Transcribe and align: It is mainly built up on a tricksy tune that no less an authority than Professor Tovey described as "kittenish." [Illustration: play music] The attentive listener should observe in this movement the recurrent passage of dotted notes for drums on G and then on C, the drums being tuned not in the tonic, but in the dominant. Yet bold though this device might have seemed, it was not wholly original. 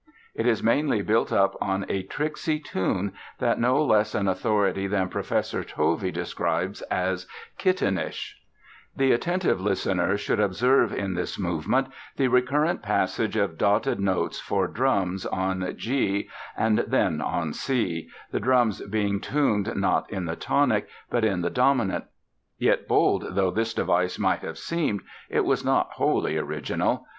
It 0.33 0.47
is 0.47 0.63
mainly 0.63 1.03
built 1.03 1.31
up 1.31 1.55
on 1.61 1.85
a 1.87 2.01
tricksy 2.01 2.59
tune 2.59 3.13
that 3.37 3.59
no 3.59 3.85
less 3.85 4.15
an 4.15 4.27
authority 4.27 4.87
than 4.87 5.09
Professor 5.09 5.63
Tovey 5.63 6.09
described 6.09 6.81
as 6.89 7.27
"kittenish." 7.59 8.33
[Illustration: 8.33 8.39
play 8.47 8.49
music] 8.49 8.91
The 8.97 9.11
attentive 9.11 9.61
listener 9.61 10.17
should 10.17 10.39
observe 10.39 10.91
in 10.91 11.13
this 11.13 11.37
movement 11.37 11.89
the 12.17 12.29
recurrent 12.29 12.81
passage 12.81 13.35
of 13.35 13.59
dotted 13.59 13.99
notes 13.99 14.39
for 14.39 14.67
drums 14.67 15.27
on 15.27 15.71
G 15.77 16.27
and 16.57 16.79
then 16.87 17.21
on 17.21 17.53
C, 17.53 18.09
the 18.31 18.39
drums 18.39 18.81
being 18.87 19.19
tuned 19.19 19.75
not 19.75 20.09
in 20.09 20.25
the 20.25 20.35
tonic, 20.35 20.89
but 21.11 21.23
in 21.23 21.41
the 21.41 21.51
dominant. 21.51 22.05
Yet 22.57 22.87
bold 22.87 23.35
though 23.35 23.51
this 23.51 23.75
device 23.75 24.17
might 24.17 24.39
have 24.41 24.57
seemed, 24.57 25.01
it 25.29 25.45
was 25.45 25.63
not 25.63 25.91
wholly 25.91 26.37
original. 26.37 27.05